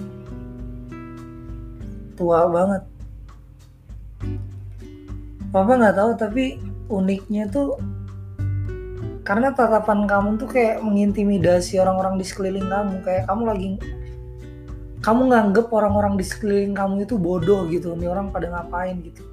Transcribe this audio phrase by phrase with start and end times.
[2.16, 2.82] Tua banget.
[5.52, 7.78] Papa nggak tahu tapi uniknya tuh
[9.24, 13.00] karena tatapan kamu tuh kayak mengintimidasi orang-orang di sekeliling kamu.
[13.00, 13.68] Kayak kamu lagi
[15.00, 17.96] kamu nganggep orang-orang di sekeliling kamu itu bodoh gitu.
[17.96, 19.24] Nih orang pada ngapain gitu.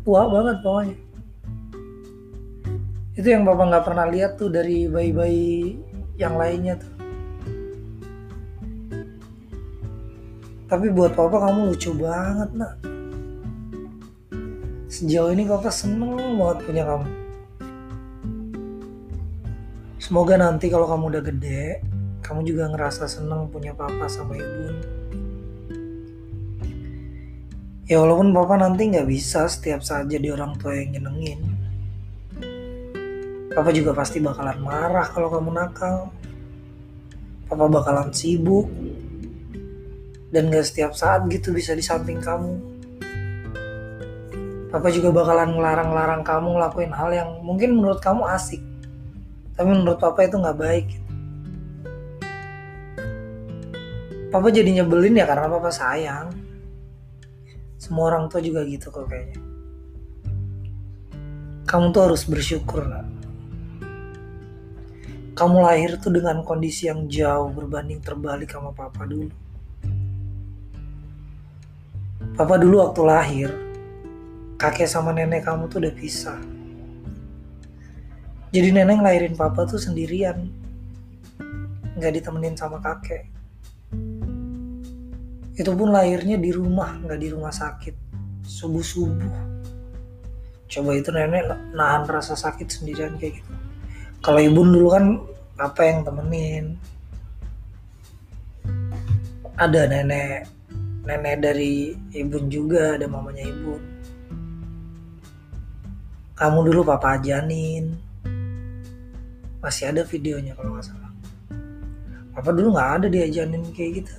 [0.00, 0.96] Tua banget pokoknya.
[3.20, 5.76] Itu yang bapak nggak pernah lihat tuh dari bayi-bayi
[6.16, 6.92] yang lainnya tuh.
[10.72, 12.80] Tapi buat papa kamu lucu banget nak.
[14.88, 17.27] Sejauh ini papa seneng banget punya kamu
[20.08, 21.84] Semoga nanti kalau kamu udah gede,
[22.24, 24.72] kamu juga ngerasa seneng punya papa sama ibu.
[27.84, 31.44] Ya walaupun papa nanti nggak bisa setiap saat jadi orang tua yang nyenengin.
[33.52, 36.08] Papa juga pasti bakalan marah kalau kamu nakal.
[37.44, 38.64] Papa bakalan sibuk.
[40.32, 42.56] Dan gak setiap saat gitu bisa di samping kamu.
[44.72, 48.67] Papa juga bakalan ngelarang-larang kamu ngelakuin hal yang mungkin menurut kamu asik
[49.58, 50.86] tapi menurut papa itu nggak baik.
[54.30, 56.30] Papa jadi nyebelin ya karena papa sayang.
[57.74, 59.42] Semua orang tua juga gitu kok kayaknya.
[61.66, 63.10] Kamu tuh harus bersyukur nak.
[65.34, 69.34] Kamu lahir tuh dengan kondisi yang jauh berbanding terbalik sama papa dulu.
[72.38, 73.50] Papa dulu waktu lahir
[74.54, 76.57] kakek sama nenek kamu tuh udah pisah
[78.48, 80.48] jadi nenek ngelahirin papa tuh sendirian.
[81.98, 83.28] Nggak ditemenin sama kakek.
[85.58, 87.94] Itu pun lahirnya di rumah nggak di rumah sakit.
[88.48, 89.58] Subuh subuh
[90.68, 93.52] coba itu nenek nahan rasa sakit sendirian kayak gitu.
[94.20, 95.04] Kalau ibu dulu kan
[95.56, 96.76] apa yang temenin?
[99.56, 100.46] Ada nenek
[101.08, 103.74] nenek dari ibu juga ada mamanya ibu.
[106.36, 108.07] Kamu dulu papa ajanin
[109.58, 111.10] masih ada videonya kalau nggak salah.
[112.38, 114.14] Apa dulu nggak ada diajarin kayak gitu?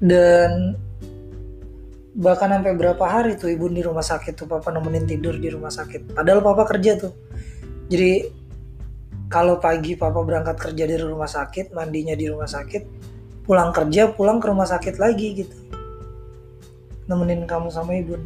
[0.00, 0.76] Dan
[2.16, 5.68] bahkan sampai berapa hari tuh ibu di rumah sakit tuh papa nemenin tidur di rumah
[5.68, 6.16] sakit.
[6.16, 7.12] Padahal papa kerja tuh.
[7.92, 8.24] Jadi
[9.28, 12.82] kalau pagi papa berangkat kerja dari rumah sakit mandinya di rumah sakit
[13.46, 15.56] pulang kerja pulang ke rumah sakit lagi gitu.
[17.06, 18.16] Nemenin kamu sama ibu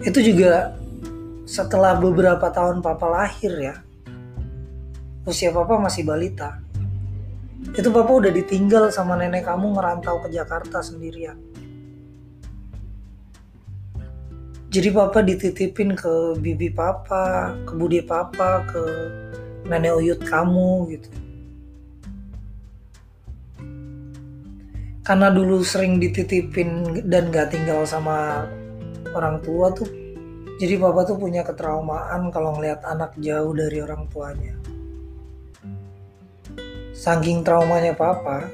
[0.00, 0.72] itu juga
[1.44, 3.76] setelah beberapa tahun papa lahir ya.
[5.28, 6.56] Usia papa masih balita.
[7.76, 11.36] Itu papa udah ditinggal sama nenek kamu ngerantau ke Jakarta sendirian.
[14.70, 18.82] Jadi papa dititipin ke bibi papa ke bude papa ke
[19.68, 21.10] nenek uyut kamu gitu.
[25.04, 28.46] Karena dulu sering dititipin dan gak tinggal sama
[29.16, 29.88] orang tua tuh
[30.60, 34.54] jadi papa tuh punya ketraumaan kalau ngelihat anak jauh dari orang tuanya.
[36.92, 38.44] Saking traumanya papa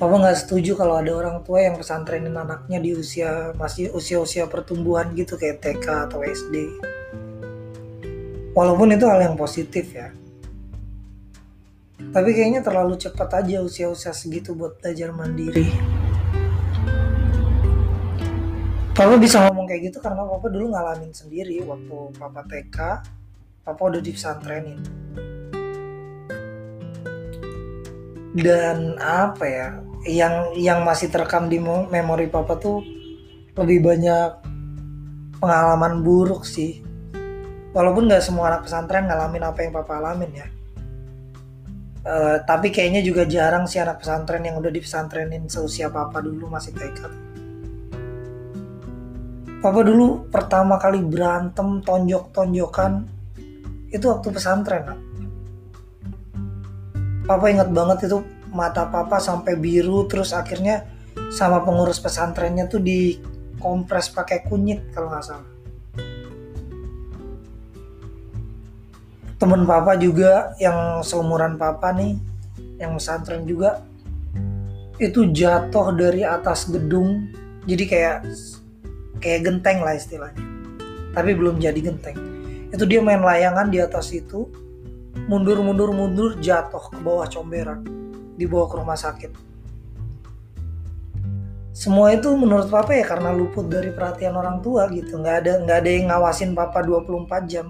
[0.00, 5.12] papa nggak setuju kalau ada orang tua yang pesantrenin anaknya di usia masih usia-usia pertumbuhan
[5.12, 6.80] gitu kayak TK atau SD
[8.56, 10.08] walaupun itu hal yang positif ya.
[12.10, 15.99] Tapi kayaknya terlalu cepat aja usia-usia segitu buat belajar mandiri
[18.90, 22.78] Papa bisa ngomong kayak gitu karena Papa dulu ngalamin sendiri waktu Papa TK,
[23.62, 24.80] Papa udah di pesantrenin.
[28.34, 29.68] Dan apa ya,
[30.10, 32.82] yang yang masih terekam di memori Papa tuh
[33.54, 34.30] lebih banyak
[35.38, 36.82] pengalaman buruk sih.
[37.70, 40.48] Walaupun nggak semua anak pesantren ngalamin apa yang Papa alamin ya.
[42.00, 46.50] Uh, tapi kayaknya juga jarang sih anak pesantren yang udah di pesantrenin seusia Papa dulu
[46.50, 47.29] masih TK.
[49.60, 53.04] Papa dulu pertama kali berantem tonjok-tonjokan
[53.92, 54.84] itu waktu pesantren
[57.28, 60.82] papa ingat banget itu mata papa sampai biru terus akhirnya
[61.30, 65.48] sama pengurus pesantrennya tuh dikompres pakai kunyit kalau nggak salah.
[69.40, 72.18] Temen papa juga yang seumuran papa nih
[72.76, 73.80] yang pesantren juga
[75.00, 77.30] itu jatuh dari atas gedung.
[77.64, 78.16] Jadi kayak
[79.20, 80.42] kayak genteng lah istilahnya.
[81.12, 82.16] Tapi belum jadi genteng.
[82.72, 84.48] Itu dia main layangan di atas itu
[85.28, 87.84] mundur mundur mundur jatuh ke bawah comberan
[88.40, 89.32] dibawa ke rumah sakit.
[91.76, 95.20] Semua itu menurut papa ya karena luput dari perhatian orang tua gitu.
[95.20, 97.66] Nggak ada nggak ada yang ngawasin papa 24 jam.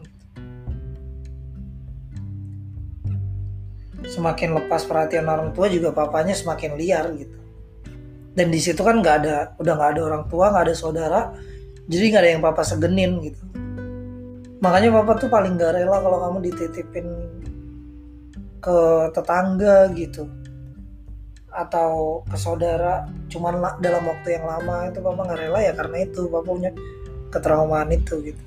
[4.01, 7.40] Semakin lepas perhatian orang tua juga papanya semakin liar gitu
[8.31, 11.21] dan di situ kan nggak ada udah nggak ada orang tua nggak ada saudara.
[11.91, 13.43] Jadi nggak ada yang papa segenin gitu.
[14.63, 17.07] Makanya papa tuh paling gak rela kalau kamu dititipin
[18.61, 18.79] ke
[19.11, 20.29] tetangga gitu.
[21.51, 26.31] Atau ke saudara cuman dalam waktu yang lama itu papa nggak rela ya karena itu
[26.31, 26.71] papa punya
[27.35, 28.43] ketraumaan itu gitu.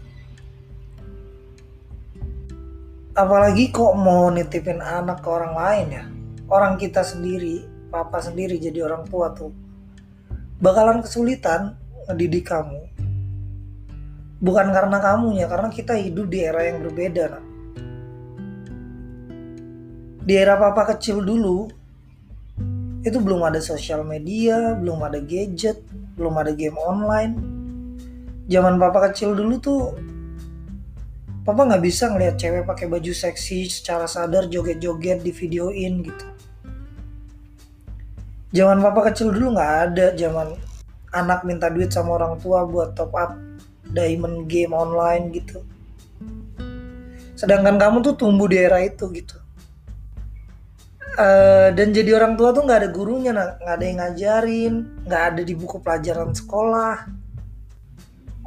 [3.14, 6.04] Apalagi kok mau nitipin anak ke orang lain ya?
[6.48, 9.52] Orang kita sendiri papa sendiri jadi orang tua tuh
[10.64, 11.76] bakalan kesulitan
[12.08, 12.88] ngedidik kamu
[14.40, 17.44] bukan karena kamu ya karena kita hidup di era yang berbeda nah.
[20.24, 21.68] di era papa kecil dulu
[23.04, 25.84] itu belum ada sosial media belum ada gadget
[26.16, 27.36] belum ada game online
[28.48, 29.84] zaman papa kecil dulu tuh
[31.44, 36.33] Papa nggak bisa ngelihat cewek pakai baju seksi secara sadar joget-joget di videoin gitu.
[38.54, 40.54] Zaman papa kecil dulu nggak ada zaman
[41.10, 43.34] anak minta duit sama orang tua buat top up
[43.90, 45.66] diamond game online gitu.
[47.34, 49.42] Sedangkan kamu tuh tumbuh di era itu gitu.
[51.14, 54.74] Uh, dan jadi orang tua tuh nggak ada gurunya, nggak ada yang ngajarin,
[55.06, 57.24] nggak ada di buku pelajaran sekolah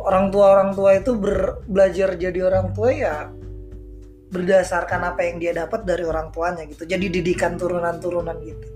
[0.00, 3.16] orang tua orang tua itu ber, belajar jadi orang tua ya
[4.30, 8.66] berdasarkan apa yang dia dapat dari orang tuanya gitu jadi didikan turunan turunan gitu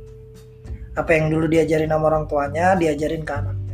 [0.99, 3.71] apa yang dulu diajarin sama orang tuanya diajarin ke anaknya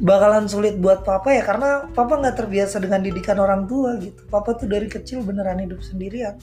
[0.00, 4.26] bakalan sulit buat papa ya karena papa nggak terbiasa dengan didikan orang tua gitu.
[4.26, 6.34] Papa tuh dari kecil beneran hidup sendirian.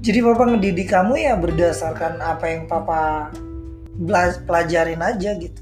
[0.00, 3.28] Jadi papa ngedidik kamu ya berdasarkan apa yang papa
[4.48, 5.60] pelajarin aja gitu.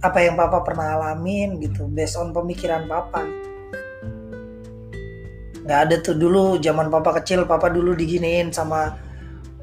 [0.00, 3.24] Apa yang papa pernah alamin gitu based on pemikiran papa.
[5.64, 8.96] Nggak ada tuh dulu zaman papa kecil papa dulu diginiin sama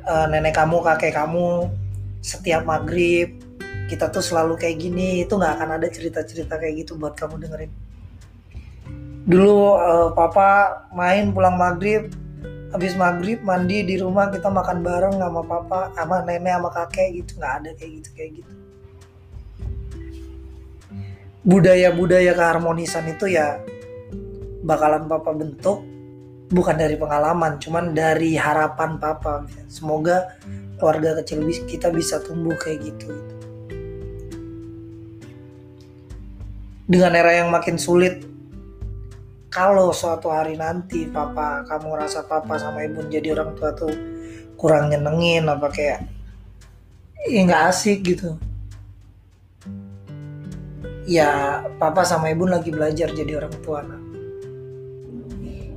[0.08, 1.68] uh, nenek kamu kakek kamu
[2.24, 3.36] setiap maghrib
[3.88, 5.24] kita tuh selalu kayak gini.
[5.24, 7.72] Itu nggak akan ada cerita-cerita kayak gitu buat kamu dengerin.
[9.28, 12.12] Dulu uh, papa main pulang maghrib.
[12.68, 17.32] Habis maghrib mandi di rumah kita makan bareng sama papa sama nenek sama kakek gitu.
[17.40, 18.54] Nggak ada kayak gitu kayak gitu.
[21.48, 23.64] Budaya-budaya keharmonisan itu ya
[24.68, 25.80] bakalan papa bentuk
[26.48, 29.48] bukan dari pengalaman cuman dari harapan papa.
[29.68, 30.40] Semoga
[30.80, 33.12] keluarga kecil kita bisa tumbuh kayak gitu.
[36.88, 38.24] Dengan era yang makin sulit
[39.52, 43.92] kalau suatu hari nanti papa kamu ngerasa papa sama ibu jadi orang tua tuh
[44.56, 46.08] kurang nyenengin apa kayak
[47.28, 48.40] ya nggak asik gitu.
[51.08, 53.84] Ya papa sama ibu lagi belajar jadi orang tua.
[53.84, 54.07] nah.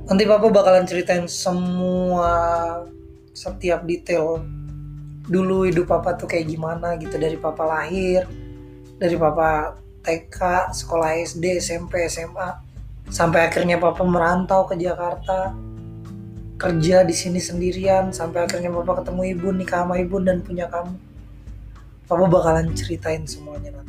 [0.09, 2.33] Nanti papa bakalan ceritain semua
[3.31, 4.41] setiap detail
[5.29, 7.15] dulu hidup papa tuh kayak gimana gitu.
[7.15, 8.25] Dari papa lahir
[9.01, 12.49] dari papa TK sekolah SD SMP SMA
[13.09, 15.53] sampai akhirnya papa merantau ke Jakarta
[16.61, 18.13] kerja di sini sendirian.
[18.13, 20.93] Sampai akhirnya papa ketemu ibu nikah sama ibu dan punya kamu.
[22.05, 23.80] Papa bakalan ceritain semuanya